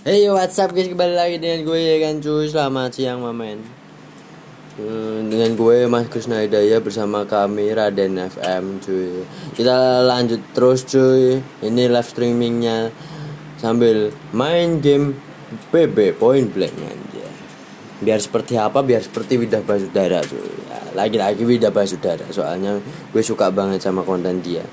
[0.00, 0.88] Hey what's up guys?
[0.88, 2.48] Kembali lagi dengan gue ya kan cuy.
[2.48, 3.60] Selamat siang mamen
[4.80, 9.28] Hmm, Dengan gue Mas Krishna Hidayah bersama kami Raden FM cuy.
[9.52, 11.44] Kita lanjut terus cuy.
[11.60, 12.88] Ini live streamingnya
[13.60, 15.20] Sambil main game
[15.68, 17.28] PB Point Blank aja
[18.00, 18.80] Biar seperti apa?
[18.80, 20.48] Biar seperti Widah Basudara cuy.
[20.64, 22.24] Ya, Lagi-lagi Widah Basudara.
[22.32, 22.80] Soalnya
[23.12, 24.64] gue suka banget sama konten dia.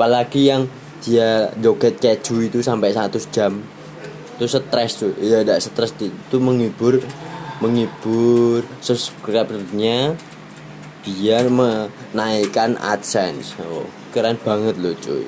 [0.00, 0.64] Apalagi yang
[1.04, 3.60] dia joget keju itu sampai 100 jam
[4.36, 7.00] itu stres tuh ya tidak stres itu menghibur
[7.60, 10.18] menghibur subscribernya
[11.02, 13.58] biar menaikkan adsense.
[13.58, 15.26] Oh, keren banget loh cuy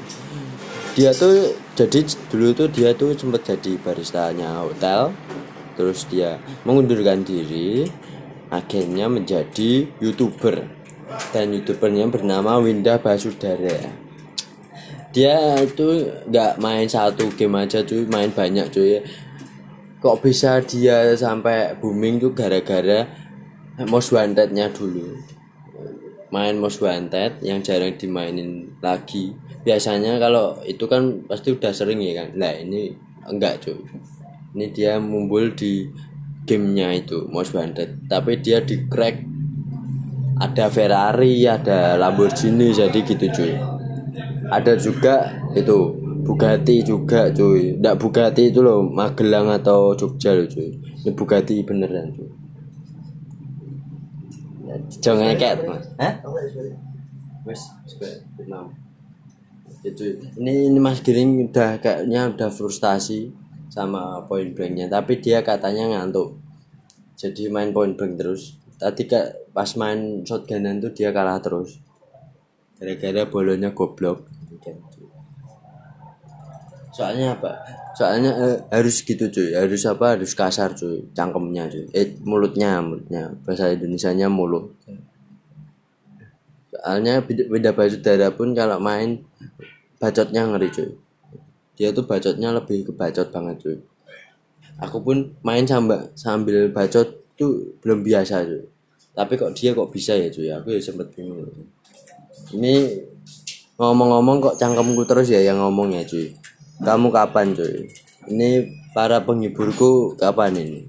[0.95, 5.11] dia tuh jadi dulu tuh dia tuh sempat jadi baristanya hotel.
[5.75, 7.91] Terus dia mengundurkan diri
[8.47, 10.71] akhirnya menjadi youtuber.
[11.34, 14.04] Dan youtubernya bernama Winda Basudara
[15.15, 18.03] dia itu nggak main satu game aja cuy.
[18.11, 18.99] Main banyak cuy.
[20.03, 23.06] Kok bisa dia sampai booming tuh gara-gara
[23.87, 25.15] most wantednya dulu?
[26.34, 29.31] Main most wanted yang jarang dimainin lagi.
[29.62, 32.34] Biasanya kalau itu kan pasti udah sering ya kan?
[32.34, 32.91] Nah ini
[33.31, 33.78] enggak cuy.
[34.59, 35.87] Ini dia mumpul di
[36.43, 38.11] gamenya itu most wanted.
[38.11, 39.31] Tapi dia di crack.
[40.34, 43.73] Ada Ferrari ada Lamborghini jadi gitu cuy
[44.50, 47.77] ada juga itu Bugatti juga cuy.
[47.77, 50.73] Ndak Bugatti itu loh Magelang atau Jogja loh cuy.
[51.05, 52.31] Ini Bugatti beneran cuy.
[54.65, 55.84] Ya, jangan kayak mas.
[56.00, 56.15] Hah?
[57.45, 57.61] wes
[59.84, 63.37] itu ini ini Mas Giring udah kayaknya udah frustasi
[63.69, 64.89] sama point blanknya.
[64.89, 66.41] Tapi dia katanya ngantuk.
[67.20, 68.56] Jadi main point blank terus.
[68.81, 71.84] Tadi kak pas main shotgunan tuh dia kalah terus
[72.85, 74.29] gara-gara bolonya goblok.
[76.93, 77.59] Soalnya apa?
[77.97, 79.57] Soalnya eh, harus gitu cuy.
[79.57, 80.15] Harus apa?
[80.15, 81.11] Harus kasar cuy.
[81.17, 81.89] Cangkemnya cuy.
[81.91, 83.35] Eh mulutnya mulutnya.
[83.43, 84.77] Bahasa Indonesia nya mulut.
[86.71, 89.27] Soalnya beda, beda baju darah pun kalau main
[89.99, 90.91] bacotnya ngeri cuy.
[91.75, 93.78] Dia tuh bacotnya lebih ke bacot banget cuy.
[94.78, 98.62] Aku pun main sambil sambil bacot tuh belum biasa cuy.
[99.15, 100.47] Tapi kok dia kok bisa ya cuy?
[100.47, 101.43] Aku ya sempet bingung
[102.55, 103.05] ini
[103.77, 106.34] ngomong-ngomong kok cangkemku terus ya yang ngomong ya cuy.
[106.83, 107.91] Kamu kapan cuy?
[108.31, 110.81] Ini para penghiburku kapan ini?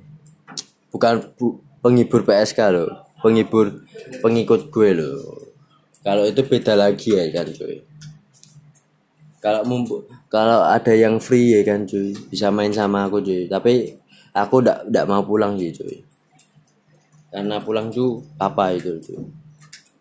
[0.94, 3.86] Bukan bu, penghibur PSK loh penghibur
[4.22, 5.46] pengikut gue loh
[6.06, 7.82] kalau itu beda lagi ya kan cuy.
[9.42, 12.14] Kalau mumpu kalau ada yang free ya kan cuy.
[12.30, 13.50] Bisa main sama aku cuy.
[13.50, 13.90] Tapi
[14.30, 16.06] aku ndak ndak mau pulang sih cuy.
[17.34, 19.18] Karena pulang tuh apa itu cuy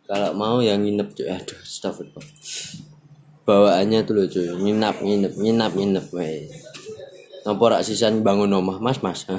[0.05, 2.27] kalau mau yang nginep cuy aduh astagfirullah.
[3.45, 6.49] Bawaannya tuh loh cuy nginap nginep nginap nginep weh.
[7.45, 9.25] Nopo rak sisan bangun rumah mas mas.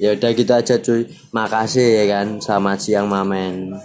[0.00, 2.40] Ya udah gitu aja cuy makasih ya kan.
[2.40, 3.76] Selamat siang mamen